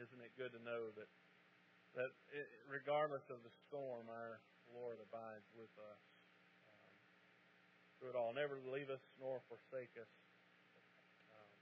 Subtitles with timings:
[0.00, 1.12] Isn't it good to know that
[1.92, 4.40] that it, regardless of the storm, our
[4.72, 6.02] Lord abides with us
[6.72, 6.92] um,
[8.00, 8.32] through it all.
[8.32, 10.08] Never leave us nor forsake us
[11.36, 11.52] um,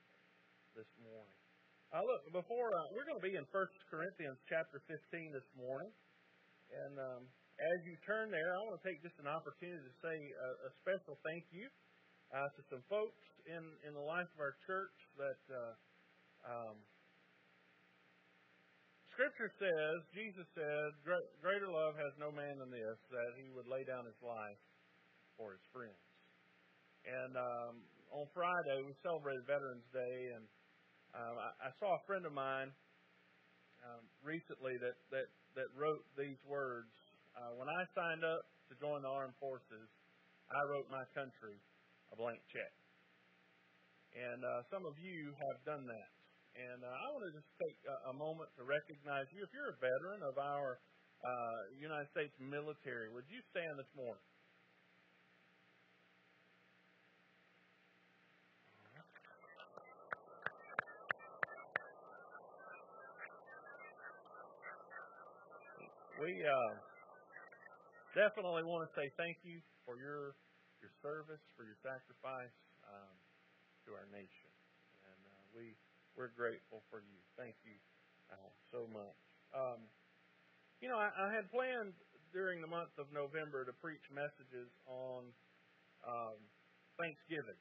[0.79, 1.35] this morning.
[1.91, 5.91] Uh, look, before uh, we're going to be in First Corinthians chapter 15 this morning,
[6.71, 7.27] and um,
[7.59, 10.71] as you turn there, I want to take just an opportunity to say a, a
[10.87, 11.67] special thank you
[12.31, 13.19] uh, to some folks
[13.51, 15.43] in in the life of our church that.
[15.51, 15.75] Uh,
[16.47, 16.79] um,
[19.19, 20.95] Scripture says, Jesus says,
[21.43, 24.63] greater love has no man than this, that he would lay down his life
[25.35, 26.07] for his friends.
[27.03, 27.83] And um,
[28.15, 30.47] on Friday, we celebrated Veterans Day, and
[31.19, 32.71] um, I, I saw a friend of mine
[33.83, 35.27] um, recently that, that,
[35.59, 36.95] that wrote these words.
[37.35, 39.91] Uh, when I signed up to join the armed forces,
[40.47, 41.59] I wrote my country
[42.15, 42.71] a blank check.
[44.15, 46.18] And uh, some of you have done that.
[46.59, 49.47] And uh, I want to just take a, a, moment to recognize you.
[49.47, 50.83] If you're a veteran of our
[51.23, 54.27] uh, United States military, would you stand this morning?
[66.19, 66.75] We uh,
[68.19, 70.35] definitely want to say thank you for your
[70.83, 73.15] your service, for your sacrifice um,
[73.87, 74.51] to our nation,
[75.07, 75.79] and uh, we
[76.19, 77.19] we're grateful for you.
[77.39, 77.79] Thank you
[78.35, 79.15] uh, so much.
[79.55, 79.87] Um,
[80.83, 81.95] you know, I, I, had planned
[82.35, 85.31] during the month of November to preach messages on
[86.03, 86.39] um,
[86.99, 87.57] Thanksgiving.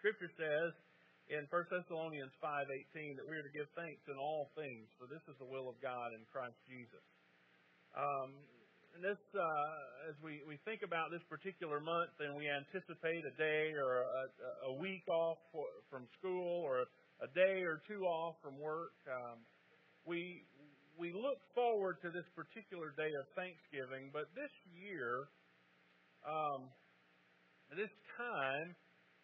[0.00, 0.72] Scripture says
[1.28, 5.20] in 1 Thessalonians 5:18 that we are to give thanks in all things, for this
[5.28, 7.04] is the will of God in Christ Jesus.
[7.92, 8.40] Um,
[8.96, 13.34] and this, uh, as we, we think about this particular month, and we anticipate a
[13.36, 14.24] day or a,
[14.70, 16.86] a week off for, from school or
[17.22, 18.96] a day or two off from work.
[19.06, 19.44] Um,
[20.06, 20.42] we
[20.98, 25.26] we look forward to this particular day of Thanksgiving, but this year,
[26.22, 26.70] um,
[27.74, 28.68] this time,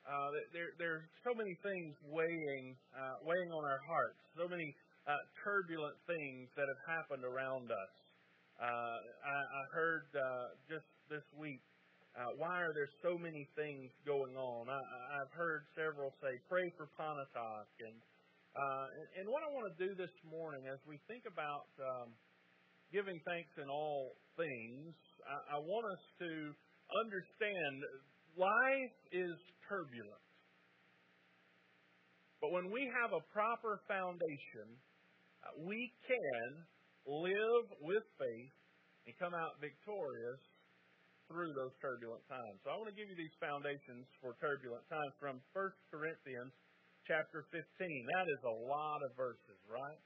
[0.03, 4.75] uh, there there's so many things weighing uh, weighing on our hearts, so many
[5.07, 7.95] uh, turbulent things that have happened around us.
[8.61, 11.65] Uh, I, I heard uh, just this week
[12.19, 14.67] uh, why are there so many things going on?
[14.67, 14.81] I,
[15.23, 17.71] I've heard several say, pray for Pontotoc.
[17.79, 17.97] And,
[18.59, 22.11] uh, and, and what I want to do this morning as we think about um,
[22.91, 24.91] giving thanks in all things,
[25.23, 26.31] I, I want us to
[27.07, 27.75] understand
[28.35, 29.39] life is
[29.71, 30.27] turbulent.
[32.43, 34.67] But when we have a proper foundation,
[35.47, 36.67] uh, we can
[37.07, 38.57] live with faith
[39.07, 40.43] and come out victorious
[41.31, 42.59] through those turbulent times.
[42.67, 46.51] So I want to give you these foundations for turbulent times from 1 Corinthians
[47.07, 47.63] chapter 15.
[48.19, 50.03] That is a lot of verses, right?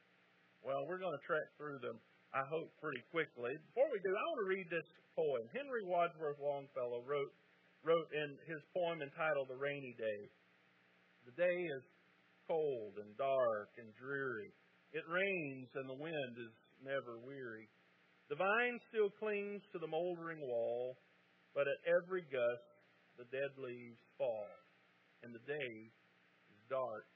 [0.61, 1.97] Well, we're going to trek through them,
[2.37, 3.57] I hope, pretty quickly.
[3.73, 5.45] Before we do, I want to read this poem.
[5.57, 7.33] Henry Wadsworth Longfellow wrote,
[7.81, 10.21] wrote in his poem entitled The Rainy Day.
[11.25, 11.85] The day is
[12.45, 14.53] cold and dark and dreary.
[14.93, 17.65] It rains and the wind is never weary.
[18.29, 20.97] The vine still clings to the moldering wall.
[21.55, 22.69] But at every gust,
[23.17, 24.51] the dead leaves fall,
[25.23, 25.73] and the day
[26.51, 27.07] is dark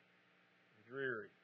[0.78, 1.34] and dreary.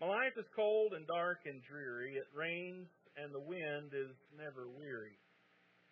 [0.00, 2.14] My life is cold and dark and dreary.
[2.14, 2.88] It rains,
[3.18, 5.18] and the wind is never weary.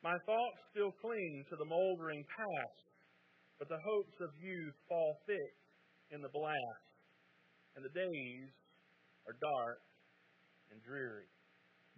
[0.01, 2.87] My thoughts still cling to the moldering past,
[3.59, 5.55] but the hopes of youth fall thick
[6.15, 6.87] in the blast,
[7.75, 8.49] and the days
[9.27, 9.83] are dark
[10.71, 11.27] and dreary.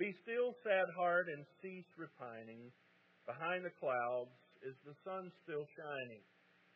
[0.00, 2.72] Be still, sad heart, and cease repining.
[3.30, 4.34] Behind the clouds
[4.66, 6.26] is the sun still shining.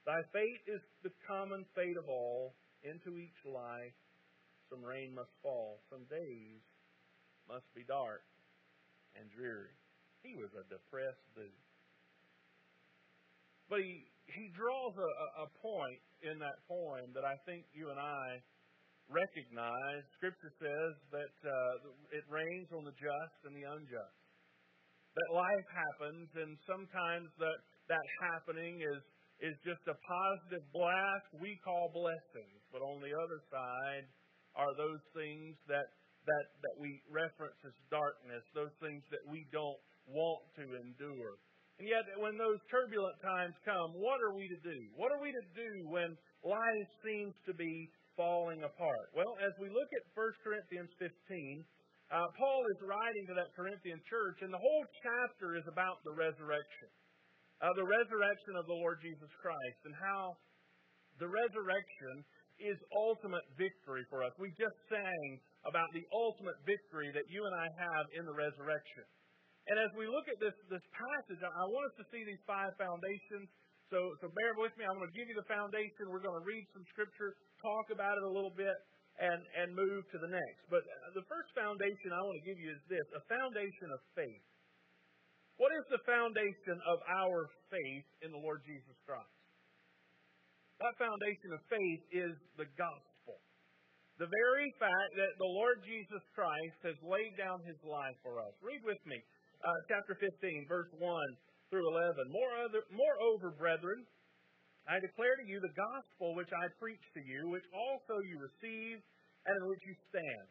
[0.06, 2.54] Thy fate is the common fate of all.
[2.86, 3.98] Into each life
[4.70, 5.82] some rain must fall.
[5.90, 6.62] Some days
[7.50, 8.22] must be dark
[9.18, 9.74] and dreary.
[10.22, 11.64] He was a depressed dude.
[13.66, 15.10] But he, he draws a,
[15.42, 18.38] a point in that poem that I think you and I
[19.10, 20.04] recognize.
[20.20, 24.23] Scripture says that uh, it rains on the just and the unjust
[25.14, 27.58] that life happens, and sometimes that
[27.88, 29.02] that happening is
[29.42, 34.06] is just a positive blast we call blessings, but on the other side
[34.54, 35.86] are those things that
[36.26, 41.38] that that we reference as darkness, those things that we don't want to endure.
[41.78, 44.78] And yet, when those turbulent times come, what are we to do?
[44.94, 46.14] What are we to do when
[46.46, 49.06] life seems to be falling apart?
[49.10, 51.66] Well, as we look at 1 Corinthians 15,
[52.12, 56.12] uh, Paul is writing to that Corinthian church, and the whole chapter is about the
[56.12, 56.90] resurrection.
[57.62, 60.36] Uh, the resurrection of the Lord Jesus Christ, and how
[61.16, 62.26] the resurrection
[62.60, 64.34] is ultimate victory for us.
[64.38, 65.26] We just sang
[65.66, 69.06] about the ultimate victory that you and I have in the resurrection.
[69.66, 72.76] And as we look at this, this passage, I want us to see these five
[72.76, 73.48] foundations.
[73.88, 74.84] So, so bear with me.
[74.84, 76.12] I'm going to give you the foundation.
[76.12, 77.32] We're going to read some scripture,
[77.64, 78.76] talk about it a little bit,
[79.20, 80.62] and, and move to the next.
[80.70, 80.82] But
[81.14, 84.46] the first foundation I want to give you is this a foundation of faith.
[85.54, 89.38] What is the foundation of our faith in the Lord Jesus Christ?
[90.82, 93.38] That foundation of faith is the gospel.
[94.18, 98.54] The very fact that the Lord Jesus Christ has laid down his life for us.
[98.62, 99.18] Read with me
[99.62, 101.02] uh, chapter 15, verse 1
[101.70, 102.18] through 11.
[102.30, 104.02] Moreover, moreover, brethren,
[104.84, 109.04] I declare to you the gospel which I preached to you, which also you received,
[109.48, 110.46] and in which you stand,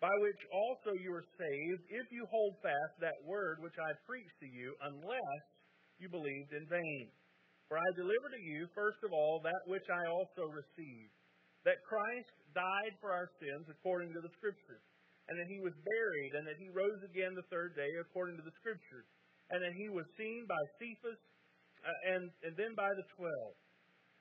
[0.00, 4.38] by which also you are saved, if you hold fast that word which I preached
[4.44, 5.44] to you, unless
[5.96, 7.06] you believed in vain.
[7.68, 11.16] For I delivered to you, first of all, that which I also received,
[11.64, 14.84] that Christ died for our sins according to the Scriptures
[15.28, 18.44] and that he was buried, and that he rose again the third day according to
[18.44, 19.04] the Scriptures,
[19.52, 21.20] and that he was seen by Cephas,
[21.84, 23.54] uh, and, and then by the twelve.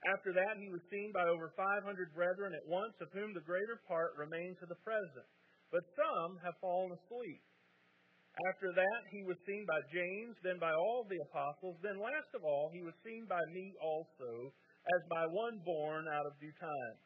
[0.05, 3.81] After that, he was seen by over 500 brethren at once, of whom the greater
[3.89, 5.25] part remain to the present,
[5.73, 7.41] but some have fallen asleep.
[8.53, 12.45] After that, he was seen by James, then by all the apostles, then last of
[12.45, 14.53] all, he was seen by me also,
[14.93, 16.97] as by one born out of due time.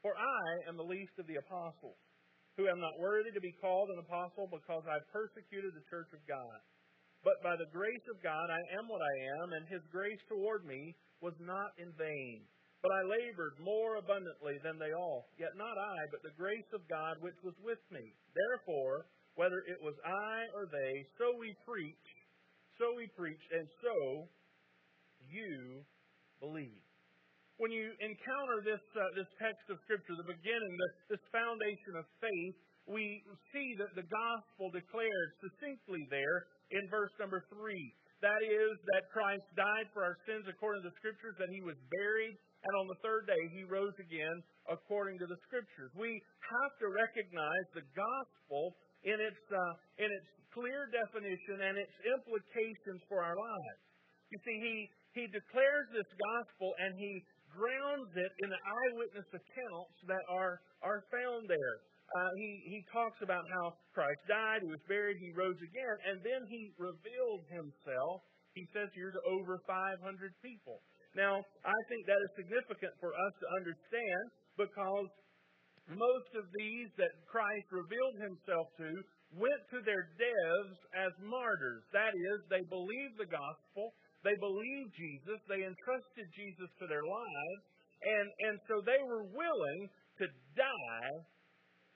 [0.00, 2.00] For I am the least of the apostles
[2.56, 6.24] who am not worthy to be called an apostle because I persecuted the church of
[6.24, 6.58] God.
[7.22, 10.64] But by the grace of God I am what I am, and his grace toward
[10.66, 12.44] me was not in vain.
[12.82, 15.30] But I labored more abundantly than they all.
[15.38, 18.02] Yet not I, but the grace of God which was with me.
[18.34, 19.06] Therefore,
[19.38, 22.06] whether it was I or they, so we preach,
[22.82, 24.26] so we preach, and so
[25.30, 25.86] you
[26.42, 26.82] believe
[27.62, 32.02] when you encounter this, uh, this text of Scripture, the beginning, this, this foundation of
[32.18, 32.58] faith,
[32.90, 33.22] we
[33.54, 37.62] see that the gospel declared succinctly there in verse number 3.
[38.22, 41.74] That is, that Christ died for our sins according to the Scriptures, that he was
[41.90, 45.90] buried, and on the third day he rose again according to the Scriptures.
[45.98, 51.96] We have to recognize the gospel in its, uh, in its clear definition and its
[52.06, 53.82] implications for our lives.
[54.30, 54.76] You see, he,
[55.18, 57.12] he declares this gospel and he
[57.50, 61.76] grounds it in the eyewitness accounts that are, are found there.
[62.12, 66.20] Uh, he, he talks about how Christ died, he was buried, he rose again, and
[66.20, 68.20] then he revealed himself,
[68.52, 69.96] he says here, to over 500
[70.44, 70.84] people.
[71.16, 74.22] Now, I think that is significant for us to understand
[74.60, 75.08] because
[75.92, 78.88] most of these that Christ revealed himself to
[79.36, 81.84] went to their deaths as martyrs.
[81.96, 85.38] That is, they believed the gospel, they believed Jesus.
[85.50, 87.62] They entrusted Jesus to their lives.
[88.02, 89.82] And, and so they were willing
[90.22, 91.14] to die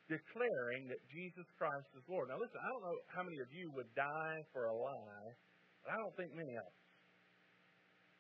[0.07, 2.31] declaring that Jesus Christ is Lord.
[2.31, 5.31] Now, listen, I don't know how many of you would die for a lie,
[5.83, 6.79] but I don't think many of us.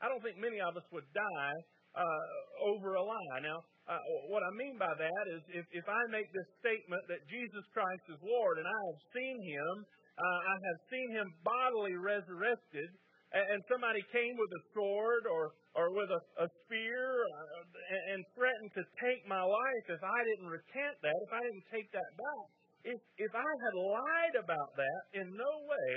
[0.02, 1.56] I don't think many of us would die
[1.96, 2.24] uh,
[2.68, 3.38] over a lie.
[3.40, 7.22] Now, uh, what I mean by that is if, if I make this statement that
[7.30, 9.74] Jesus Christ is Lord and I have seen him,
[10.16, 12.88] uh, I have seen him bodily resurrected,
[13.32, 18.72] and somebody came with a sword or, or with a, a spear uh, and threatened
[18.72, 22.46] to take my life if I didn't recant that, if I didn't take that back,
[22.88, 25.92] if, if I had lied about that, in no way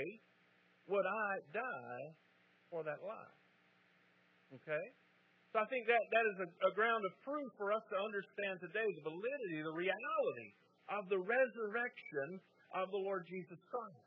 [0.92, 2.04] would I die
[2.68, 3.34] for that lie.
[4.60, 4.84] Okay?
[5.54, 8.60] So I think that, that is a, a ground of proof for us to understand
[8.60, 10.48] today the validity, the reality
[10.92, 12.38] of the resurrection
[12.76, 14.06] of the Lord Jesus Christ.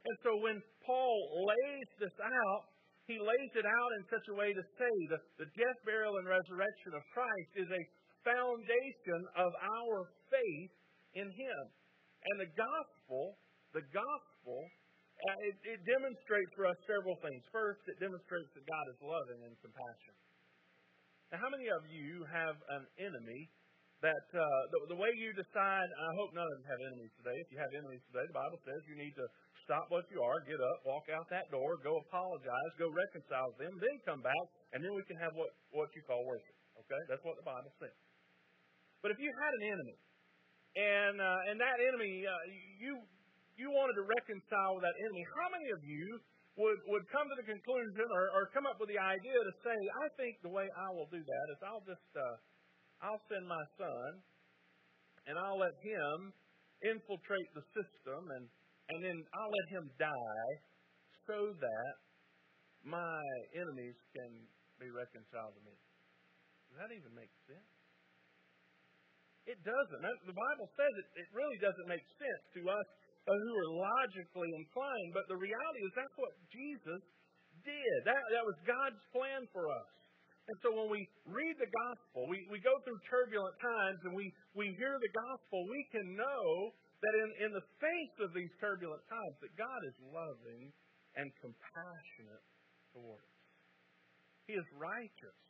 [0.00, 2.62] And so when Paul lays this out,
[3.10, 6.30] he lays it out in such a way to say that the death, burial, and
[6.30, 7.82] resurrection of Christ is a
[8.22, 10.72] foundation of our faith
[11.18, 11.62] in Him.
[12.30, 13.34] And the gospel,
[13.74, 17.42] the gospel, uh, it, it demonstrates for us several things.
[17.50, 20.24] First, it demonstrates that God is loving and compassionate.
[21.34, 23.50] Now, how many of you have an enemy
[24.00, 24.40] that uh,
[24.72, 27.36] the, the way you decide, I hope none of you have enemies today.
[27.36, 29.26] If you have enemies today, the Bible says you need to
[29.64, 33.76] stop what you are, get up, walk out that door, go apologize, go reconcile them,
[33.80, 36.56] then come back, and then we can have what, what you call worship.
[36.84, 37.02] Okay?
[37.08, 37.96] That's what the Bible says.
[39.00, 39.96] But if you had an enemy,
[40.76, 42.32] and uh, and that enemy, uh,
[42.78, 42.92] you
[43.58, 46.06] you wanted to reconcile with that enemy, how many of you
[46.60, 49.74] would would come to the conclusion or, or come up with the idea to say,
[49.74, 52.36] I think the way I will do that is I'll just uh,
[53.02, 54.08] I'll send my son,
[55.26, 56.36] and I'll let him
[56.84, 58.44] infiltrate the system and
[58.90, 60.50] and then I'll let him die
[61.26, 61.92] so that
[62.82, 63.22] my
[63.54, 64.30] enemies can
[64.82, 65.76] be reconciled to me.
[66.70, 67.70] Does that even make sense?
[69.46, 70.00] It doesn't.
[70.26, 72.88] The Bible says it, it really doesn't make sense to us
[73.26, 77.02] who are logically inclined, but the reality is that's what Jesus
[77.62, 77.96] did.
[78.06, 79.90] That, that was God's plan for us.
[80.50, 84.26] And so when we read the gospel, we, we go through turbulent times and we,
[84.58, 89.02] we hear the gospel, we can know that in, in the face of these turbulent
[89.08, 90.72] times, that God is loving
[91.16, 92.44] and compassionate
[92.92, 93.40] toward us.
[94.46, 95.40] He is righteous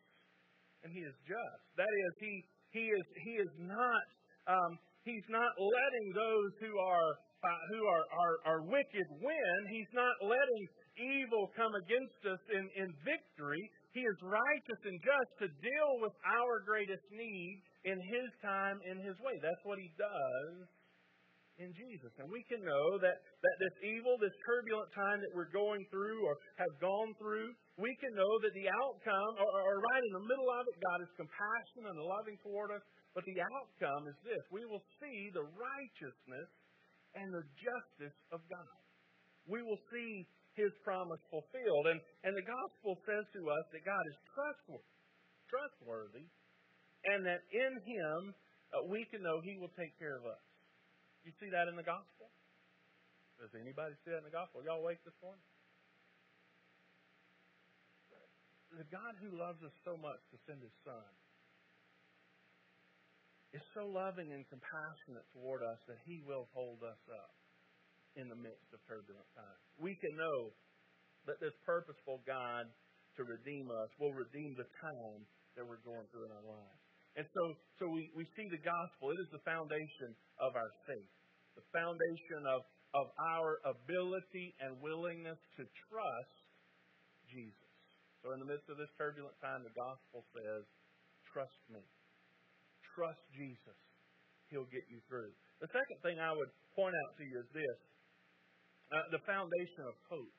[0.85, 1.65] and he is just.
[1.77, 2.35] That is, he
[2.71, 4.05] he is he is not
[4.49, 4.73] um,
[5.05, 9.59] he's not letting those who are uh, who are, are are wicked win.
[9.73, 10.63] He's not letting
[11.01, 13.63] evil come against us in, in victory.
[13.97, 17.57] He is righteous and just to deal with our greatest need
[17.89, 19.35] in His time, in His way.
[19.41, 20.69] That's what He does
[21.61, 22.11] in Jesus.
[22.17, 26.25] And we can know that, that this evil, this turbulent time that we're going through
[26.25, 30.27] or have gone through, we can know that the outcome, or, or right in the
[30.27, 32.85] middle of it, God is compassionate and loving toward us.
[33.13, 36.51] But the outcome is this we will see the righteousness
[37.19, 38.79] and the justice of God.
[39.45, 41.87] We will see his promise fulfilled.
[41.91, 44.95] And, and the gospel says to us that God is trustworthy,
[45.51, 46.27] trustworthy
[47.05, 48.19] and that in him
[48.71, 50.43] uh, we can know he will take care of us.
[51.25, 52.33] You see that in the gospel?
[53.41, 54.61] Does anybody see that in the gospel?
[54.65, 55.45] Y'all awake this morning?
[58.71, 61.11] The God who loves us so much to send his son
[63.51, 67.35] is so loving and compassionate toward us that he will hold us up
[68.15, 69.63] in the midst of turbulent times.
[69.83, 70.55] We can know
[71.27, 72.71] that this purposeful God
[73.19, 75.27] to redeem us will redeem the time
[75.59, 76.90] that we're going through in our lives.
[77.21, 79.13] And so, so we, we see the gospel.
[79.13, 81.13] It is the foundation of our faith,
[81.53, 82.65] the foundation of,
[82.97, 86.41] of our ability and willingness to trust
[87.29, 87.77] Jesus.
[88.25, 90.65] So, in the midst of this turbulent time, the gospel says,
[91.29, 91.85] Trust me.
[92.97, 93.77] Trust Jesus.
[94.49, 95.29] He'll get you through.
[95.61, 97.79] The second thing I would point out to you is this
[98.97, 100.37] uh, the foundation of hope.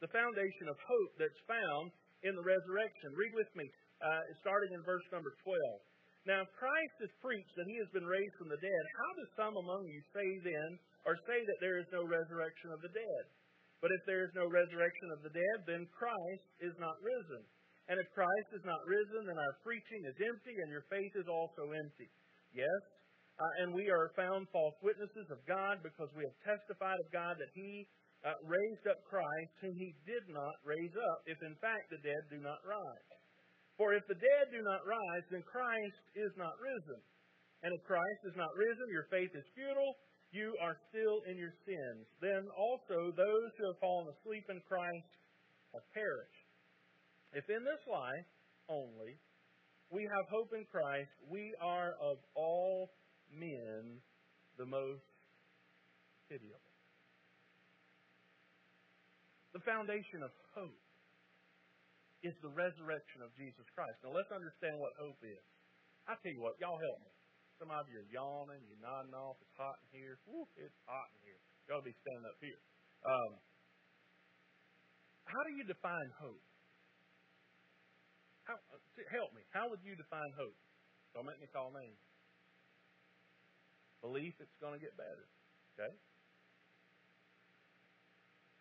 [0.00, 1.92] The foundation of hope that's found
[2.24, 3.12] in the resurrection.
[3.12, 3.68] Read with me
[4.02, 5.56] uh, starting in verse number 12.
[6.26, 8.84] Now, Christ has preached that he has been raised from the dead.
[8.94, 10.70] How do some among you say then,
[11.02, 13.24] or say that there is no resurrection of the dead?
[13.82, 17.42] But if there is no resurrection of the dead, then Christ is not risen.
[17.90, 21.26] And if Christ is not risen, then our preaching is empty, and your faith is
[21.26, 22.06] also empty.
[22.54, 22.82] Yes,
[23.42, 27.34] uh, and we are found false witnesses of God because we have testified of God
[27.34, 27.90] that He
[28.22, 32.22] uh, raised up Christ, whom He did not raise up, if in fact the dead
[32.30, 33.21] do not rise.
[33.76, 37.00] For if the dead do not rise, then Christ is not risen.
[37.62, 39.94] And if Christ is not risen, your faith is futile.
[40.32, 42.04] You are still in your sins.
[42.20, 45.12] Then also those who have fallen asleep in Christ
[45.72, 46.48] have perished.
[47.32, 48.28] If in this life
[48.68, 49.16] only
[49.92, 52.90] we have hope in Christ, we are of all
[53.32, 54.00] men
[54.58, 55.04] the most
[56.28, 56.60] pitiable.
[59.52, 60.81] The foundation of hope
[62.22, 63.98] is the resurrection of Jesus Christ.
[64.06, 65.44] Now let's understand what hope is.
[66.06, 67.12] I tell you what, y'all help me.
[67.58, 69.38] Some of you are yawning, you're nodding off.
[69.38, 70.18] It's hot in here.
[70.26, 71.40] Woo, it's hot in here.
[71.70, 72.58] Y'all be standing up here.
[73.06, 73.32] Um,
[75.30, 76.42] how do you define hope?
[78.46, 78.82] How, uh,
[79.14, 79.42] help me.
[79.54, 80.58] How would you define hope?
[81.14, 82.02] Don't make me call names.
[84.02, 85.26] Belief it's going to get better.
[85.78, 85.92] Okay?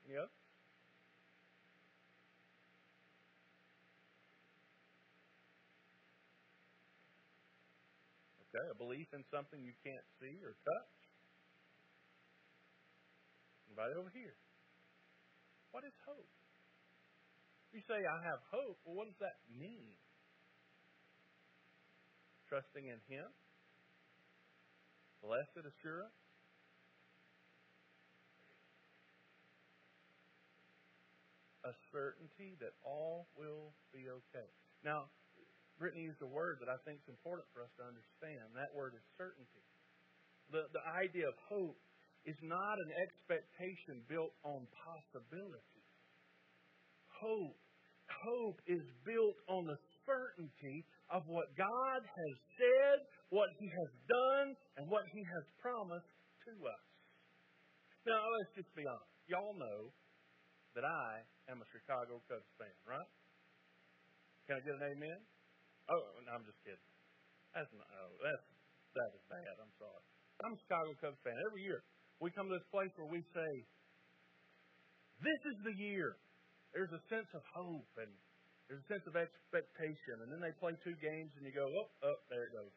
[0.06, 0.41] Any other?
[8.70, 10.98] A belief in something you can't see or touch.
[13.74, 14.36] Right over here.
[15.72, 16.28] What is hope?
[17.72, 18.78] You say, I have hope.
[18.84, 19.96] Well, what does that mean?
[22.52, 23.32] Trusting in Him?
[25.24, 26.20] Blessed assurance?
[31.64, 34.50] A certainty that all will be okay.
[34.84, 35.08] Now,
[35.82, 38.54] Brittany used a word that I think is important for us to understand.
[38.54, 39.66] That word is certainty.
[40.54, 41.82] The, the idea of hope
[42.30, 45.82] is not an expectation built on possibility.
[47.18, 47.58] Hope,
[48.06, 52.98] hope is built on the certainty of what God has said,
[53.34, 54.48] what He has done,
[54.78, 56.14] and what He has promised
[56.46, 56.86] to us.
[58.06, 59.18] Now, let's just be honest.
[59.26, 59.90] Y'all know
[60.78, 63.12] that I am a Chicago Cubs fan, right?
[64.46, 65.22] Can I get an amen?
[65.90, 66.92] Oh, no, I'm just kidding.
[67.56, 68.46] That's not, oh, that's
[68.96, 69.56] that is bad.
[69.56, 70.04] I'm sorry.
[70.44, 71.36] I'm a Chicago Cubs fan.
[71.48, 71.84] Every year
[72.20, 73.52] we come to this place where we say,
[75.24, 76.20] "This is the year."
[76.72, 78.12] There's a sense of hope and
[78.68, 81.88] there's a sense of expectation, and then they play two games and you go, "Oh,
[82.08, 82.72] oh, there it goes."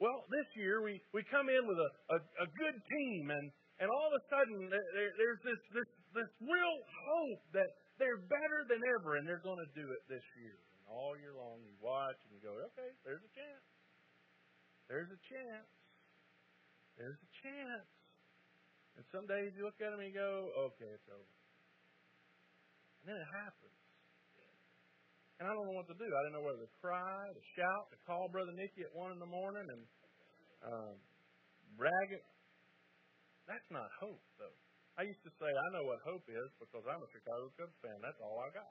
[0.00, 3.46] Well, this year we, we come in with a, a, a good team, and,
[3.84, 7.68] and all of a sudden there, there's this, this, this real hope that
[8.00, 10.56] they're better than ever, and they're going to do it this year.
[10.90, 13.66] All year long you watch and you go, okay, there's a chance.
[14.90, 15.70] There's a chance.
[16.98, 17.90] There's a chance.
[18.98, 21.34] And some days you look at them and you go, okay, it's over.
[23.00, 23.78] And then it happens.
[25.40, 26.04] And I don't know what to do.
[26.04, 29.20] I didn't know whether to cry, to shout, to call Brother Nicky at 1 in
[29.22, 29.82] the morning and
[30.68, 30.94] um,
[31.80, 32.26] brag it.
[33.48, 34.58] That's not hope, though.
[35.00, 37.96] I used to say, I know what hope is because I'm a Chicago Cubs fan.
[38.04, 38.68] That's all I got.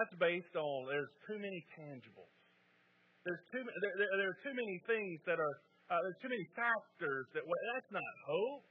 [0.00, 2.32] That's based on there's too many tangibles.
[3.28, 5.56] There's too there, there, are too many things that are
[5.92, 8.64] uh, there's too many factors that well, that's not hope.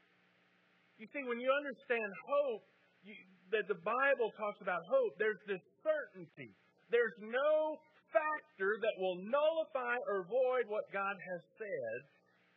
[0.97, 2.65] You see, when you understand hope,
[3.05, 3.13] you,
[3.53, 6.49] that the Bible talks about hope, there's this certainty.
[6.89, 7.77] There's no
[8.09, 11.97] factor that will nullify or void what God has said.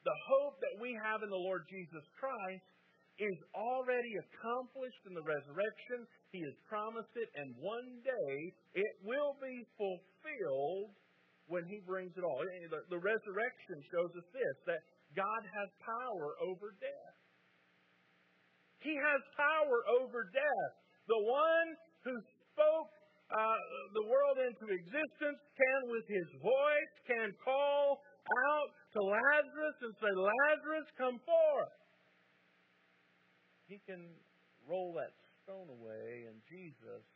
[0.08, 2.64] The hope that we have in the Lord Jesus Christ
[3.20, 6.08] is already accomplished in the resurrection.
[6.32, 8.36] He has promised it, and one day
[8.72, 10.96] it will be fulfilled
[11.48, 12.40] when He brings it all.
[12.88, 14.80] The, resurrection shows us this that
[15.12, 17.16] God has power over death.
[18.80, 20.72] He has power over death.
[21.06, 21.68] The one
[22.08, 22.14] who
[22.50, 22.90] spoke
[23.32, 23.60] uh,
[23.96, 30.12] the world into existence can, with his voice, can call out to Lazarus and say,
[30.12, 31.72] Lazarus, come forth.
[33.72, 34.04] He can
[34.68, 35.16] roll that
[35.48, 37.08] stone away and Jesus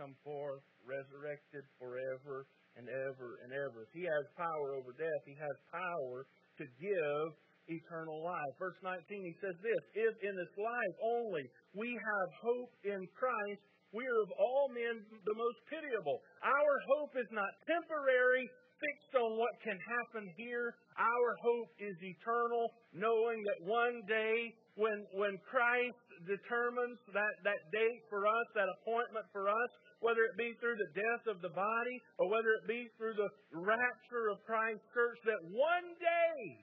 [0.00, 2.48] come forth resurrected forever
[2.80, 3.84] and ever and ever.
[3.92, 5.22] He has power over death.
[5.28, 6.24] He has power
[6.56, 7.26] to give
[7.68, 8.54] eternal life.
[8.56, 11.44] Verse 19, he says this If in this life only
[11.76, 13.60] we have hope in Christ,
[13.92, 16.24] we are of all men the most pitiable.
[16.48, 18.48] Our hope is not temporary,
[18.78, 20.74] fixed on what can happen here.
[20.98, 28.02] Our hope is eternal, knowing that one day when, when Christ determines that, that date
[28.10, 31.96] for us, that appointment for us, whether it be through the death of the body
[32.22, 36.62] or whether it be through the rapture of Christ's church, that one day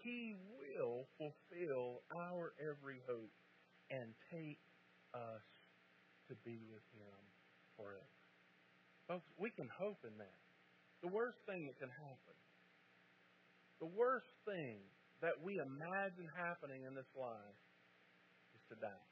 [0.00, 3.32] he will fulfill our every hope
[3.90, 4.60] and take
[5.12, 5.44] us
[6.30, 7.20] to be with Him
[7.76, 8.16] forever.
[9.08, 10.49] Folks, we can hope in that.
[11.00, 12.36] The worst thing that can happen,
[13.80, 14.84] the worst thing
[15.24, 17.60] that we imagine happening in this life
[18.52, 19.08] is to die.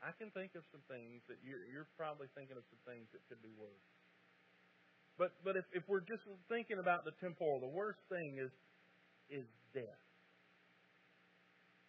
[0.00, 3.20] I can think of some things that you're, you're probably thinking of some things that
[3.28, 3.90] could be worse.
[5.20, 8.48] But but if, if we're just thinking about the temporal, the worst thing is
[9.28, 9.44] is
[9.76, 10.06] death.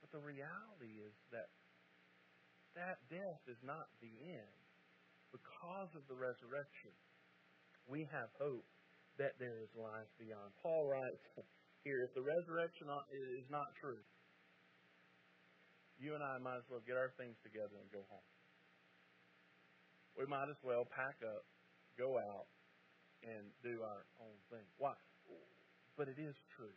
[0.04, 1.48] But the reality is that
[2.76, 4.60] that death is not the end.
[5.32, 6.92] Because of the resurrection,
[7.88, 8.66] we have hope
[9.18, 10.50] that there is life beyond.
[10.62, 11.22] Paul writes
[11.84, 12.88] here, if the resurrection
[13.38, 14.02] is not true,
[16.02, 18.30] you and I might as well get our things together and go home.
[20.18, 21.46] We might as well pack up,
[21.98, 22.50] go out,
[23.22, 24.66] and do our own thing.
[24.82, 24.98] Why?
[25.94, 26.74] But it is true.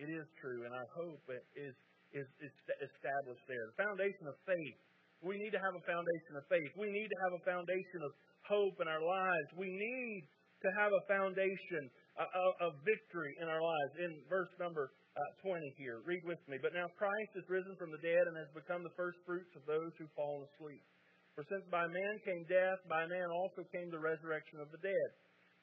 [0.00, 1.22] It is true, and our hope
[1.54, 1.76] is,
[2.10, 3.62] is, is established there.
[3.76, 4.78] The foundation of faith.
[5.22, 6.70] We need to have a foundation of faith.
[6.74, 8.10] We need to have a foundation of
[8.52, 9.48] hope in our lives.
[9.56, 10.28] We need
[10.60, 11.88] to have a foundation
[12.20, 13.92] of, victory in our lives.
[13.96, 16.60] In verse number uh, 20 here, read with me.
[16.60, 19.64] But now Christ is risen from the dead and has become the first fruits of
[19.64, 20.84] those who fall asleep.
[21.32, 25.10] For since by man came death, by man also came the resurrection of the dead.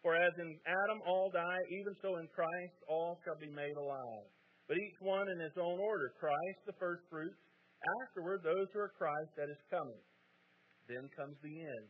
[0.02, 4.26] For as in Adam all die, even so in Christ all shall be made alive.
[4.66, 6.14] But each one in his own order.
[6.18, 7.42] Christ the first fruits,
[8.02, 10.02] afterward those who are Christ that is coming.
[10.90, 11.90] Then comes the end.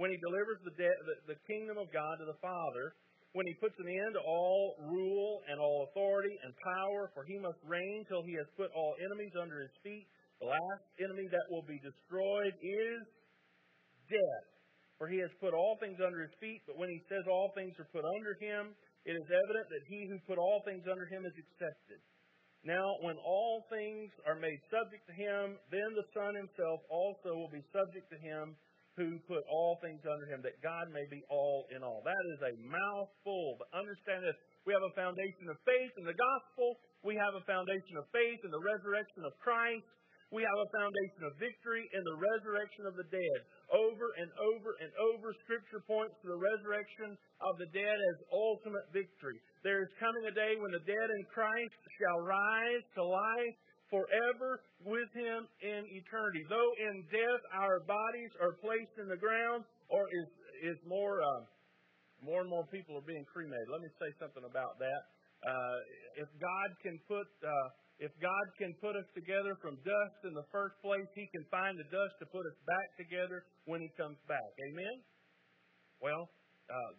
[0.00, 2.96] When he delivers the, de- the, the kingdom of God to the Father,
[3.36, 7.36] when he puts an end to all rule and all authority and power, for he
[7.36, 10.08] must reign till he has put all enemies under his feet.
[10.40, 13.00] The last enemy that will be destroyed is
[14.08, 14.46] death.
[14.96, 17.76] For he has put all things under his feet, but when he says all things
[17.76, 18.72] are put under him,
[19.04, 22.00] it is evident that he who put all things under him is accepted.
[22.64, 27.52] Now, when all things are made subject to him, then the Son himself also will
[27.52, 28.56] be subject to him
[29.00, 32.04] who put all things under him, that God may be all in all.
[32.04, 33.56] That is a mouthful.
[33.56, 34.36] But understand this.
[34.68, 36.76] We have a foundation of faith in the gospel.
[37.00, 39.88] We have a foundation of faith in the resurrection of Christ.
[40.30, 43.38] We have a foundation of victory in the resurrection of the dead.
[43.72, 48.86] Over and over and over, Scripture points to the resurrection of the dead as ultimate
[48.94, 49.42] victory.
[49.66, 53.56] There is coming a day when the dead in Christ shall rise to life
[53.90, 56.42] forever with Him in eternity.
[56.48, 60.28] Though in death our bodies are placed in the ground, or is,
[60.72, 61.44] is more uh,
[62.20, 63.66] More and more people are being cremated.
[63.72, 65.02] Let me say something about that.
[65.40, 65.76] Uh,
[66.20, 70.44] if God can put uh, if God can put us together from dust in the
[70.52, 74.20] first place, He can find the dust to put us back together when He comes
[74.28, 74.50] back.
[74.68, 74.96] Amen.
[76.04, 76.28] Well,
[76.68, 76.92] uh,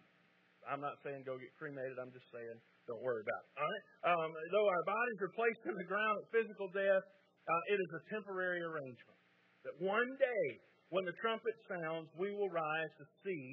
[0.74, 2.02] I'm not saying go get cremated.
[2.02, 2.58] I'm just saying
[2.90, 3.50] don't worry about it.
[3.58, 3.84] All right.
[4.10, 7.04] Um, though our bodies are placed in the ground at physical death,
[7.46, 9.18] uh, it is a temporary arrangement.
[9.62, 10.46] That one day,
[10.90, 13.44] when the trumpet sounds, we will rise to see,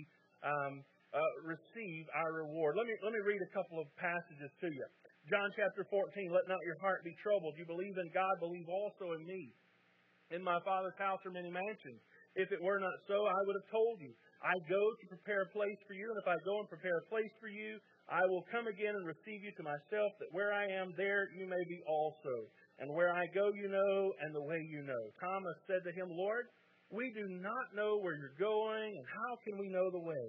[0.41, 0.81] um,
[1.13, 2.77] uh, receive our reward.
[2.77, 4.85] Let me let me read a couple of passages to you.
[5.29, 6.33] John chapter 14.
[6.33, 7.57] Let not your heart be troubled.
[7.57, 9.53] You believe in God, believe also in me.
[10.29, 12.01] In my Father's house are many mansions.
[12.37, 14.13] If it were not so, I would have told you.
[14.39, 17.09] I go to prepare a place for you, and if I go and prepare a
[17.09, 20.65] place for you, I will come again and receive you to myself, that where I
[20.65, 22.49] am, there you may be also.
[22.81, 25.03] And where I go, you know, and the way you know.
[25.21, 26.49] Thomas said to him, Lord,
[26.89, 30.27] we do not know where you're going, and how can we know the way?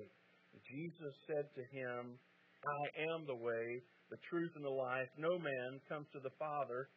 [0.68, 2.18] Jesus said to him,
[2.60, 2.84] I
[3.16, 3.66] am the way,
[4.12, 5.08] the truth, and the life.
[5.16, 6.90] No man comes to the Father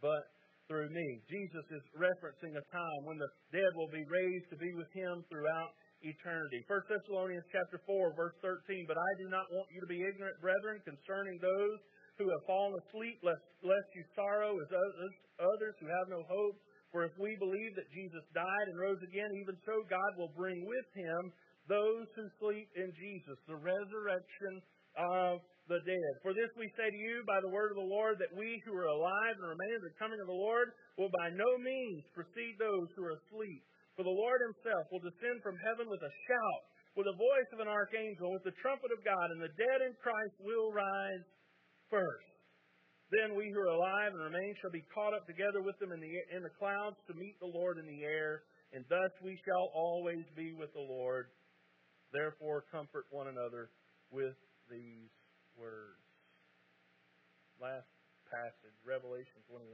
[0.00, 0.24] but
[0.66, 1.08] through me.
[1.28, 5.22] Jesus is referencing a time when the dead will be raised to be with him
[5.28, 5.70] throughout
[6.02, 6.64] eternity.
[6.66, 8.84] 1 Thessalonians chapter 4, verse 13.
[8.88, 11.78] But I do not want you to be ignorant, brethren, concerning those
[12.20, 14.68] who have fallen asleep, lest, lest you sorrow as
[15.40, 16.56] others who have no hope.
[16.92, 20.58] For if we believe that Jesus died and rose again, even so God will bring
[20.66, 21.32] with him
[21.70, 23.38] those who sleep in Jesus.
[23.46, 24.58] The resurrection
[24.98, 25.38] of
[25.70, 26.12] the dead.
[26.26, 28.74] For this we say to you by the word of the Lord, that we who
[28.74, 32.58] are alive and remain at the coming of the Lord will by no means precede
[32.58, 33.62] those who are asleep.
[34.00, 36.62] For the Lord himself will descend from heaven with a shout,
[36.96, 39.92] with the voice of an archangel, with the trumpet of God, and the dead in
[40.00, 41.28] Christ will rise
[41.92, 42.32] first.
[43.12, 46.00] Then we who are alive and remain shall be caught up together with them in
[46.00, 49.68] the, in the clouds to meet the Lord in the air, and thus we shall
[49.76, 51.28] always be with the Lord.
[52.08, 53.68] Therefore, comfort one another
[54.08, 54.40] with
[54.72, 55.12] these
[55.60, 56.00] words.
[57.60, 57.92] Last
[58.32, 59.68] passage, Revelation 21.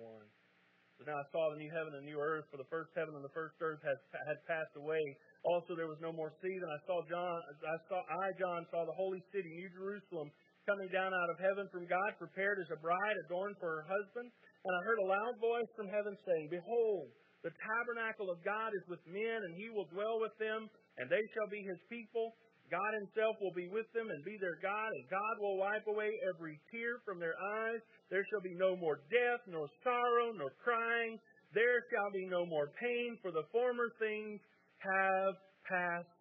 [0.96, 3.24] So now I saw the new heaven and new earth, for the first heaven and
[3.24, 5.00] the first earth had, had passed away.
[5.44, 6.56] Also there was no more sea.
[6.56, 10.32] Then I saw John, I saw, I John saw the holy city, New Jerusalem,
[10.64, 14.32] coming down out of heaven from God, prepared as a bride adorned for her husband.
[14.32, 17.12] And I heard a loud voice from heaven saying, Behold,
[17.44, 20.66] the tabernacle of God is with men, and he will dwell with them,
[20.98, 22.34] and they shall be his people.
[22.70, 26.10] God himself will be with them and be their God, and God will wipe away
[26.34, 27.80] every tear from their eyes.
[28.10, 31.18] There shall be no more death, nor sorrow, nor crying.
[31.54, 34.40] There shall be no more pain, for the former things
[34.82, 35.34] have
[35.68, 36.15] passed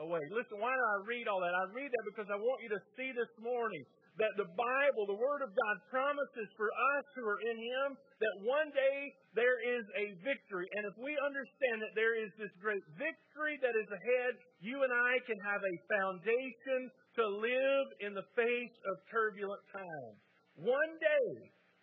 [0.00, 0.20] away.
[0.32, 1.52] Listen, why do I read all that?
[1.52, 3.84] I read that because I want you to see this morning
[4.18, 8.36] that the Bible, the Word of God, promises for us who are in Him that
[8.44, 8.98] one day
[9.32, 10.66] there is a victory.
[10.76, 14.92] And if we understand that there is this great victory that is ahead, you and
[14.92, 16.80] I can have a foundation
[17.20, 20.18] to live in the face of turbulent times.
[20.58, 21.28] One day,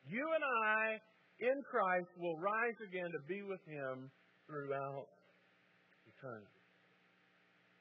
[0.05, 1.01] you and I
[1.41, 4.11] in Christ will rise again to be with Him
[4.45, 5.09] throughout
[6.05, 6.56] eternity.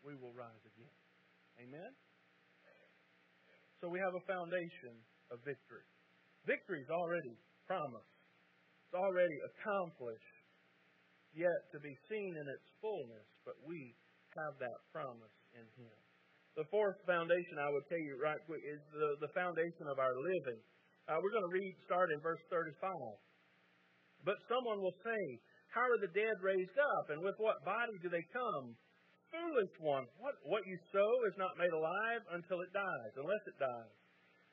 [0.06, 0.94] We will rise again.
[1.58, 1.90] Amen?
[3.82, 4.94] So we have a foundation
[5.34, 5.82] of victory.
[6.46, 7.34] Victory is already
[7.66, 8.14] promised.
[8.86, 10.36] It's already accomplished,
[11.34, 13.98] yet to be seen in its fullness, but we
[14.38, 15.96] have that promise in Him.
[16.54, 20.14] The fourth foundation I would tell you right quick is the, the foundation of our
[20.14, 20.62] living.
[21.10, 22.94] Uh, we're going to read, start in verse 35.
[24.22, 25.22] But someone will say,
[25.74, 28.78] How are the dead raised up, and with what body do they come?
[29.36, 30.04] Foolish one.
[30.16, 33.96] What, what you sow is not made alive until it dies, unless it dies.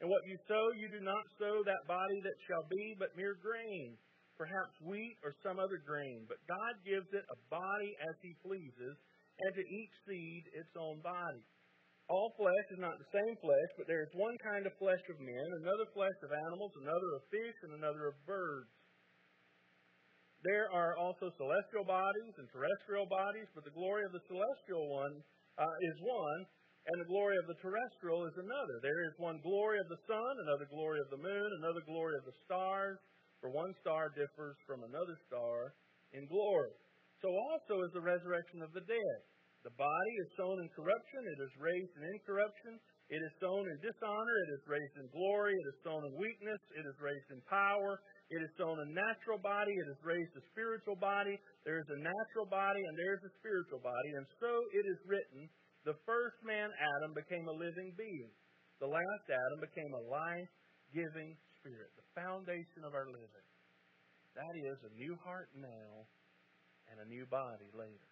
[0.04, 3.40] And what you sow, you do not sow that body that shall be, but mere
[3.40, 3.96] grain,
[4.36, 6.28] perhaps wheat or some other grain.
[6.28, 8.96] But God gives it a body as He pleases,
[9.40, 11.44] and to each seed its own body.
[12.12, 15.24] All flesh is not the same flesh, but there is one kind of flesh of
[15.24, 18.68] men, another flesh of animals, another of fish, and another of birds.
[20.44, 25.24] There are also celestial bodies and terrestrial bodies, but the glory of the celestial one
[25.56, 26.42] uh, is one,
[26.84, 28.76] and the glory of the terrestrial is another.
[28.84, 32.28] There is one glory of the sun, another glory of the moon, another glory of
[32.28, 33.00] the stars,
[33.40, 35.80] for one star differs from another star
[36.12, 36.76] in glory.
[37.24, 39.20] So also is the resurrection of the dead.
[39.64, 42.84] The body is sown in corruption, it is raised in incorruption.
[43.12, 45.52] It is sown in dishonor, it is raised in glory.
[45.52, 48.00] It is sown in weakness, it is raised in power.
[48.34, 51.38] It is sown a natural body, it is raised a spiritual body.
[51.64, 54.12] There is a natural body and there is a spiritual body.
[54.18, 55.46] And so it is written
[55.86, 58.32] the first man, Adam, became a living being.
[58.80, 60.52] The last Adam became a life
[60.96, 63.48] giving spirit, the foundation of our living.
[64.34, 66.08] That is a new heart now
[66.90, 68.10] and a new body later.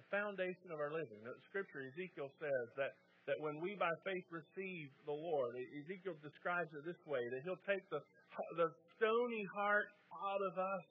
[0.00, 1.20] The foundation of our living.
[1.22, 2.92] The scripture, Ezekiel says that,
[3.26, 7.64] that when we by faith receive the Lord, Ezekiel describes it this way that he'll
[7.68, 8.02] take the,
[8.58, 10.84] the stony heart out of us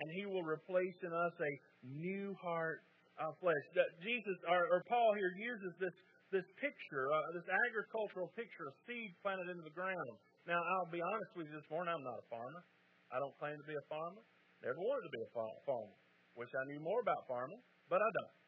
[0.00, 1.52] and he will replace in us a
[1.84, 2.84] new heart
[3.20, 3.64] of flesh.
[3.76, 5.96] That Jesus, or, or Paul here uses this,
[6.32, 10.16] this picture, uh, this agricultural picture of seed planted into the ground.
[10.48, 12.64] Now, I'll be honest with you this morning, I'm not a farmer.
[13.12, 14.24] I don't claim to be a farmer.
[14.64, 15.96] Never wanted to be a farmer.
[16.36, 17.60] Wish I knew more about farming,
[17.92, 18.39] but I don't.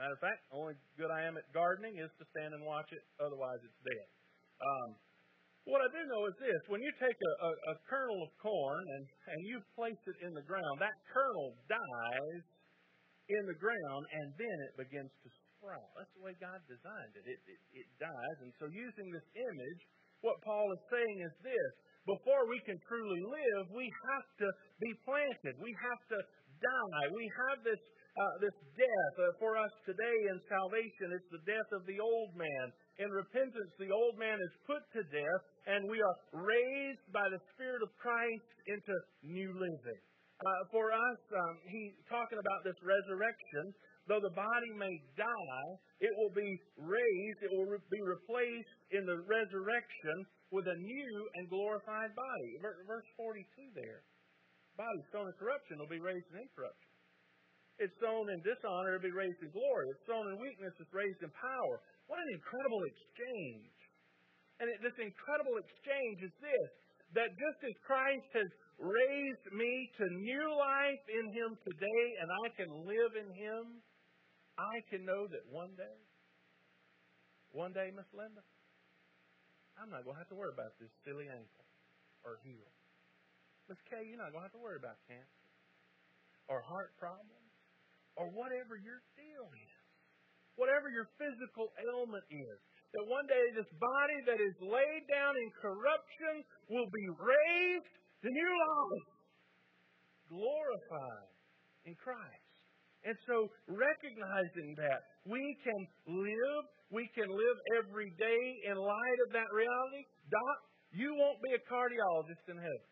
[0.00, 2.88] Matter of fact, the only good I am at gardening is to stand and watch
[2.88, 3.04] it.
[3.20, 4.08] Otherwise, it's dead.
[4.64, 4.88] Um,
[5.68, 8.80] what I do know is this: when you take a, a, a kernel of corn
[8.80, 12.44] and and you place it in the ground, that kernel dies
[13.28, 15.28] in the ground, and then it begins to
[15.60, 15.84] sprout.
[15.92, 17.24] That's the way God designed it.
[17.28, 18.36] It, it, it dies.
[18.40, 19.80] And so, using this image,
[20.24, 21.72] what Paul is saying is this
[22.08, 24.48] before we can truly live, we have to
[24.80, 25.54] be planted.
[25.60, 26.18] We have to
[26.58, 27.04] die.
[27.12, 27.80] We have this,
[28.18, 31.14] uh, this death uh, for us today in salvation.
[31.14, 32.64] It's the death of the old man.
[32.98, 37.40] In repentance, the old man is put to death, and we are raised by the
[37.54, 38.92] Spirit of Christ into
[39.24, 40.02] new living.
[40.40, 43.72] Uh, for us, um, he's talking about this resurrection.
[44.08, 45.68] Though the body may die,
[46.02, 50.16] it will be raised, it will be replaced in the resurrection
[50.50, 52.50] with a new and glorified body.
[52.88, 53.46] Verse 42
[53.78, 54.02] there.
[54.74, 56.89] Body sown in corruption will be raised in incorruption.
[57.80, 59.88] It's sown in dishonor, it'll be raised in glory.
[59.96, 61.80] It's sown in weakness, it's raised in power.
[62.12, 63.72] What an incredible exchange.
[64.60, 66.70] And it, this incredible exchange is this
[67.16, 72.46] that just as Christ has raised me to new life in Him today and I
[72.54, 73.82] can live in Him,
[74.60, 75.98] I can know that one day,
[77.50, 78.44] one day, Miss Linda,
[79.80, 81.66] I'm not going to have to worry about this silly ankle
[82.28, 82.68] or heel.
[83.72, 85.40] Miss Kay, you're not going to have to worry about cancer
[86.46, 87.39] or heart problems
[88.16, 89.76] or whatever your deal is,
[90.56, 92.58] whatever your physical ailment is
[92.94, 98.28] that one day this body that is laid down in corruption will be raised to
[98.28, 99.10] new life,
[100.26, 101.30] glorified
[101.86, 102.46] in Christ.
[103.00, 109.32] And so, recognizing that, we can live, we can live every day in light of
[109.32, 110.04] that reality.
[110.28, 110.58] Doc,
[110.92, 112.88] you won't be a cardiologist in heaven.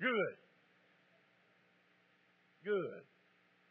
[0.00, 0.36] Good.
[2.64, 3.13] Good.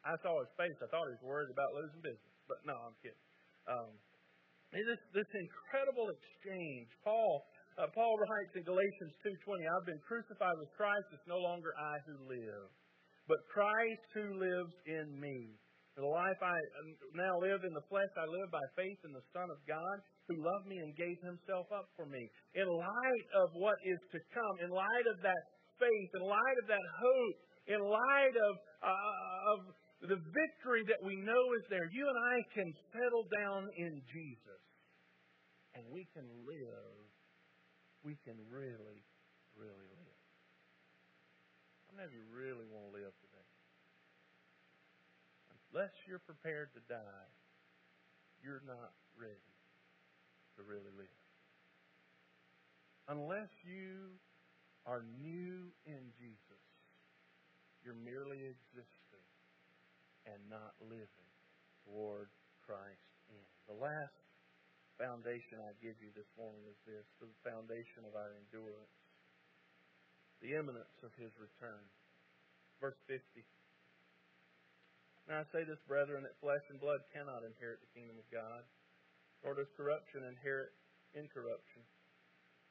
[0.04, 0.76] I saw his face.
[0.84, 2.34] I thought he was worried about losing business.
[2.48, 3.24] But no, I'm kidding.
[3.68, 3.92] Um,
[4.76, 6.90] this, this incredible exchange.
[7.06, 7.46] Paul,
[7.80, 11.08] uh, Paul writes in Galatians 2.20, I've been crucified with Christ.
[11.14, 12.68] It's no longer I who live,
[13.30, 15.56] but Christ who lives in me.
[15.94, 16.58] The life I
[17.14, 20.42] now live in the flesh, I live by faith in the Son of God who
[20.42, 22.26] loved me and gave himself up for me.
[22.58, 25.44] In light of what is to come, in light of that
[25.78, 27.38] faith, in light of that hope,
[27.70, 29.60] in light of, uh, of
[30.04, 34.64] the victory that we know is there, you and I can settle down in Jesus
[35.76, 37.00] and we can live,
[38.04, 39.00] we can really,
[39.56, 40.22] really live.
[41.88, 43.48] How many of you really want to live today?
[45.72, 47.32] Unless you're prepared to die,
[48.44, 49.56] you're not ready
[50.58, 51.22] to really live.
[53.08, 54.20] Unless you
[54.86, 56.64] are new in Jesus,
[57.84, 59.03] you're merely existing
[60.30, 61.30] and not living
[61.84, 62.32] toward
[62.64, 63.44] Christ in.
[63.68, 64.18] The last
[64.96, 68.96] foundation I give you this morning is this the foundation of our endurance,
[70.40, 71.84] the imminence of his return.
[72.80, 73.20] Verse 50.
[75.28, 78.64] Now I say this, brethren, that flesh and blood cannot inherit the kingdom of God,
[79.44, 80.76] nor does corruption inherit
[81.16, 81.84] incorruption.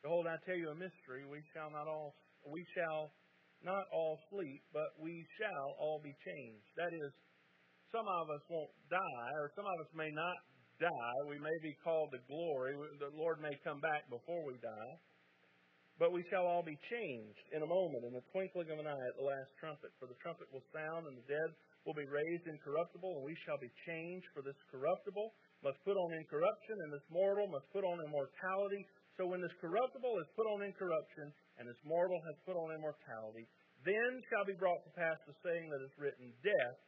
[0.04, 2.12] Behold, I tell you a mystery: we shall not all
[2.44, 3.14] we shall
[3.62, 6.66] not all sleep, but we shall all be changed.
[6.74, 7.12] That is,
[7.92, 10.38] some of us won't die, or some of us may not
[10.80, 11.18] die.
[11.28, 12.72] We may be called to glory.
[12.98, 14.92] The Lord may come back before we die.
[16.00, 19.06] But we shall all be changed in a moment, in the twinkling of an eye
[19.12, 19.92] at the last trumpet.
[20.00, 21.48] For the trumpet will sound, and the dead
[21.84, 24.26] will be raised incorruptible, and we shall be changed.
[24.32, 28.82] For this corruptible must put on incorruption, and this mortal must put on immortality.
[29.20, 31.28] So when this corruptible is put on incorruption,
[31.60, 33.44] and this mortal has put on immortality,
[33.84, 36.78] then shall be brought to pass the saying that is written, Death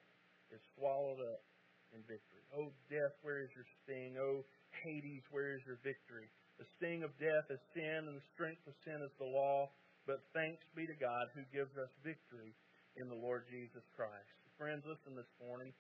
[0.55, 1.43] is swallowed up
[1.91, 2.47] in victory.
[2.55, 4.15] Oh, death, where is your sting?
[4.19, 4.47] Oh,
[4.87, 6.31] Hades, where is your victory?
[6.59, 9.71] The sting of death is sin, and the strength of sin is the law.
[10.07, 12.55] But thanks be to God who gives us victory
[12.95, 14.31] in the Lord Jesus Christ.
[14.55, 15.75] Friends, listen this morning.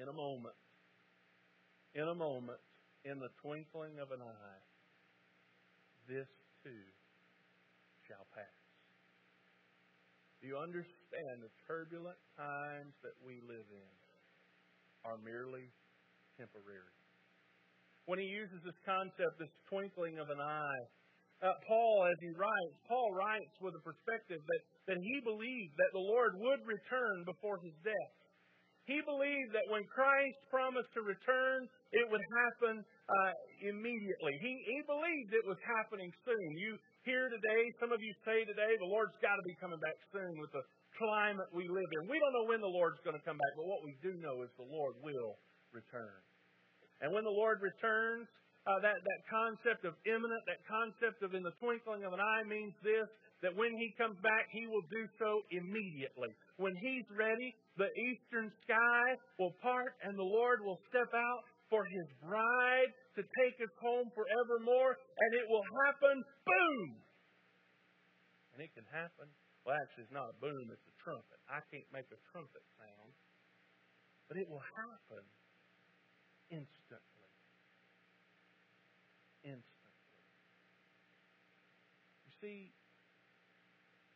[0.00, 0.56] In a moment,
[1.92, 2.56] in a moment,
[3.04, 4.62] in the twinkling of an eye,
[6.08, 6.30] this
[6.64, 6.86] too
[8.08, 8.62] shall pass.
[10.40, 11.01] Do you understand
[11.44, 13.92] the turbulent times that we live in?
[15.04, 15.66] are merely
[16.38, 16.94] temporary.
[18.06, 20.84] When he uses this concept, this twinkling of an eye,
[21.42, 24.62] uh, Paul, as he writes, Paul writes with a perspective that,
[24.94, 28.14] that he believed that the Lord would return before his death.
[28.86, 34.34] He believed that when Christ promised to return, it would happen uh, immediately.
[34.42, 36.48] He, he believed it was happening soon.
[36.58, 36.74] You
[37.06, 40.34] hear today, some of you say today, the Lord's got to be coming back soon
[40.42, 40.62] with the
[40.98, 42.08] climate we live in.
[42.08, 44.42] We don't know when the Lord's going to come back, but what we do know
[44.44, 45.38] is the Lord will
[45.72, 46.20] return.
[47.00, 48.28] And when the Lord returns,
[48.62, 52.44] uh, that, that concept of imminent, that concept of in the twinkling of an eye
[52.46, 53.10] means this,
[53.42, 56.30] that when he comes back, he will do so immediately.
[56.62, 59.04] When he's ready, the eastern sky
[59.42, 64.06] will part and the Lord will step out for his bride to take us home
[64.14, 66.86] forevermore, and it will happen, boom!
[68.54, 69.26] And it can happen.
[69.62, 71.38] Well, actually, it's not a boom, it's a trumpet.
[71.46, 73.12] I can't make a trumpet sound.
[74.26, 75.22] But it will happen
[76.50, 77.22] instantly
[79.44, 80.22] instantly.
[82.26, 82.58] You see,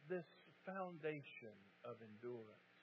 [0.08, 0.26] this
[0.64, 1.54] foundation
[1.84, 2.74] of endurance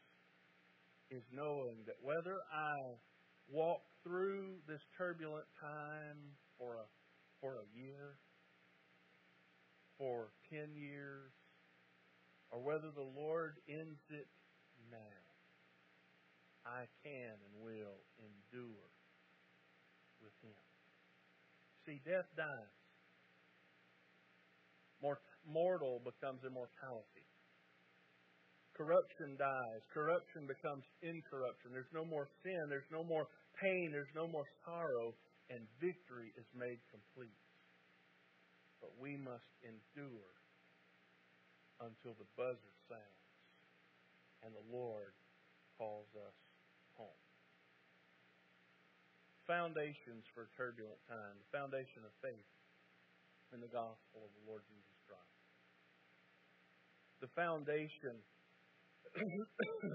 [1.11, 2.99] is knowing that whether I
[3.47, 6.85] walk through this turbulent time for a,
[7.39, 8.19] for a year,
[9.97, 11.31] for 10 years,
[12.53, 14.29] or whether the Lord ends it
[14.93, 15.25] now,
[16.69, 18.89] I can and will endure
[20.21, 20.61] with Him.
[21.89, 22.77] See, death dies.
[25.43, 27.27] Mortal becomes immortality.
[28.77, 29.81] Corruption dies.
[29.91, 31.75] Corruption becomes incorruption.
[31.75, 32.71] There's no more sin.
[32.71, 33.27] There's no more
[33.59, 33.91] pain.
[33.91, 35.11] There's no more sorrow.
[35.51, 37.35] And victory is made complete.
[38.79, 40.31] But we must endure
[41.81, 43.23] until the buzzer sounds
[44.43, 45.15] and the Lord
[45.79, 46.37] calls us
[46.99, 47.23] home.
[49.47, 52.47] foundations for turbulent times, the foundation of faith
[53.51, 55.43] in the gospel of the Lord Jesus Christ.
[57.19, 58.15] The foundation,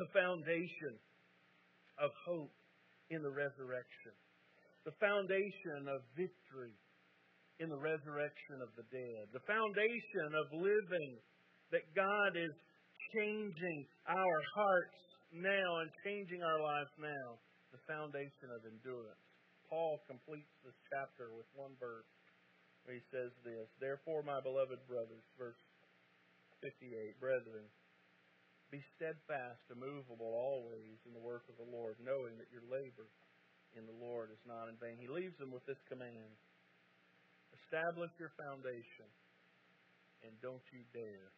[0.05, 0.95] the foundation
[1.97, 2.53] of hope
[3.09, 4.15] in the resurrection.
[4.85, 6.77] The foundation of victory
[7.59, 9.33] in the resurrection of the dead.
[9.33, 11.19] The foundation of living
[11.71, 12.55] that God is
[13.13, 14.99] changing our hearts
[15.33, 17.29] now and changing our lives now.
[17.69, 19.21] The foundation of endurance.
[19.69, 22.09] Paul completes this chapter with one verse
[22.89, 25.61] where he says this Therefore, my beloved brothers, verse
[26.65, 27.69] 58, brethren,
[28.73, 33.13] be steadfast, immovable always in the work of the Lord, knowing that your labor
[33.77, 34.97] in the Lord is not in vain.
[34.97, 36.33] He leaves them with this command
[37.69, 39.09] Establish your foundation,
[40.25, 41.33] and don't you dare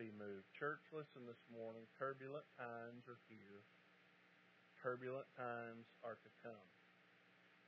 [0.00, 0.48] be moved.
[0.56, 1.84] Church, listen this morning.
[2.00, 3.60] Turbulent times are here,
[4.80, 6.68] turbulent times are to come.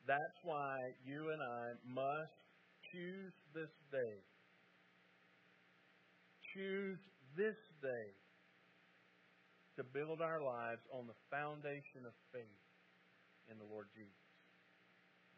[0.08, 0.72] That's why
[1.04, 2.40] you and I must
[2.88, 4.16] choose this day.
[6.56, 7.04] Choose
[7.36, 8.08] this day
[9.76, 12.64] to build our lives on the foundation of faith
[13.52, 14.24] in the Lord Jesus.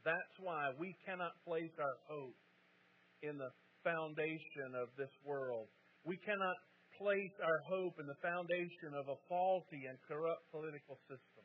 [0.07, 2.39] That's why we cannot place our hope
[3.27, 3.51] in the
[3.83, 5.67] foundation of this world.
[6.07, 6.55] We cannot
[6.99, 11.45] place our hope in the foundation of a faulty and corrupt political system.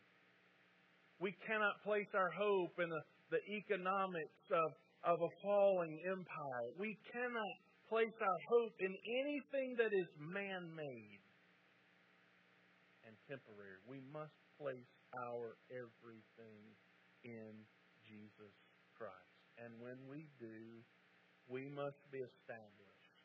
[1.20, 3.04] We cannot place our hope in the,
[3.36, 4.70] the economics of,
[5.04, 6.68] of a falling empire.
[6.80, 7.56] We cannot
[7.92, 11.24] place our hope in anything that is man made
[13.04, 13.82] and temporary.
[13.90, 14.94] We must place
[15.26, 16.62] our everything
[17.26, 17.54] in
[18.06, 18.56] Jesus
[18.96, 19.40] Christ.
[19.60, 20.86] And when we do,
[21.50, 23.18] we must be established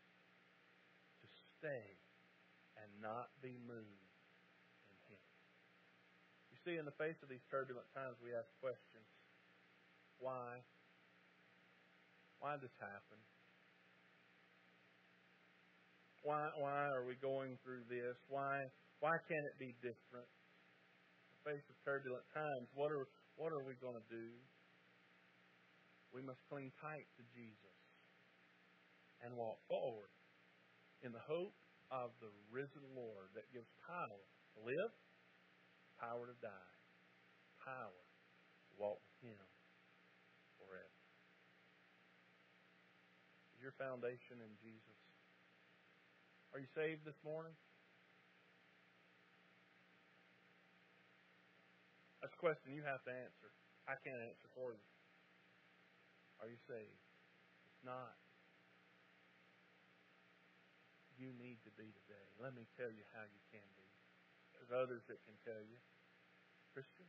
[1.21, 1.27] to
[1.61, 2.04] stay
[2.81, 4.11] and not be moved
[4.91, 5.25] in him.
[6.51, 9.09] You see, in the face of these turbulent times, we ask questions.
[10.19, 10.63] Why?
[12.39, 13.19] Why did this happen?
[16.25, 18.17] Why, why are we going through this?
[18.33, 18.57] Why,
[19.05, 20.25] why can't it be different?
[20.25, 23.05] In the face of turbulent times, what are,
[23.37, 24.29] what are we going to do?
[26.17, 27.77] We must cling tight to Jesus
[29.21, 30.13] and walk forward
[31.05, 31.53] in the hope
[31.95, 34.23] of the risen Lord that gives power
[34.55, 34.91] to live
[35.99, 36.75] power to die,
[37.63, 38.03] power
[38.67, 39.47] to walk with Him
[40.59, 41.01] forever.
[43.55, 44.99] Is your foundation in Jesus?
[46.51, 47.55] Are you saved this morning?
[52.23, 53.51] That's a question you have to answer.
[53.87, 54.87] I can't answer for you.
[56.41, 57.05] Are you saved?
[57.69, 58.17] If not,
[61.19, 62.27] you need to be today.
[62.39, 63.89] Let me tell you how you can be.
[64.55, 65.79] There's others that can tell you.
[66.75, 67.07] Christian,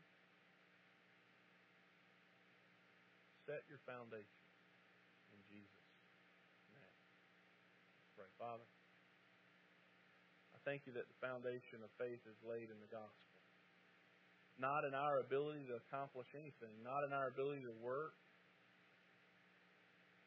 [3.49, 4.45] set your foundation
[5.33, 5.89] in Jesus'
[6.69, 6.97] name.
[8.13, 8.67] Pray, Father.
[10.53, 13.37] I thank you that the foundation of faith is laid in the gospel.
[14.61, 18.15] Not in our ability to accomplish anything, not in our ability to work,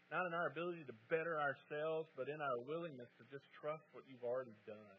[0.08, 4.08] not in our ability to better ourselves, but in our willingness to just trust what
[4.08, 4.98] you've already done.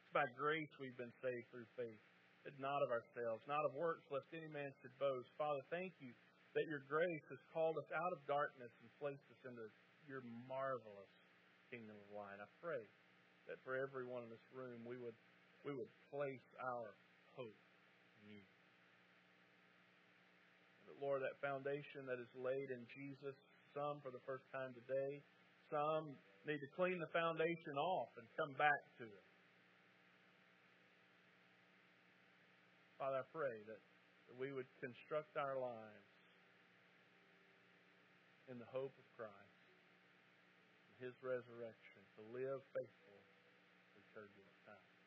[0.00, 2.00] It's by grace we've been saved through faith.
[2.48, 5.28] It's not of ourselves, not of works, lest any man should boast.
[5.36, 6.16] Father, thank you
[6.56, 9.68] that your grace has called us out of darkness and placed us into
[10.08, 11.12] your marvelous
[11.68, 12.40] kingdom of light.
[12.40, 12.82] I pray
[13.46, 15.14] that for everyone in this room we would
[15.62, 16.96] we would place our
[17.36, 17.60] hope
[18.24, 18.44] in you.
[20.88, 23.36] That Lord, that foundation that is laid in Jesus
[23.74, 25.22] some for the first time today.
[25.70, 29.26] Some need to clean the foundation off and come back to it.
[32.98, 33.80] Father, I pray that,
[34.28, 36.10] that we would construct our lives
[38.52, 39.64] in the hope of Christ,
[40.90, 43.16] in His resurrection, to live faithful
[43.94, 45.00] through turbulent times.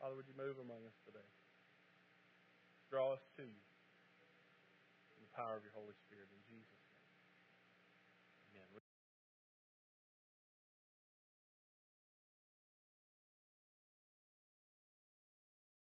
[0.00, 1.30] Father, would you move among us today?
[2.90, 3.64] Draw us to you
[5.14, 6.37] in the power of your Holy Spirit in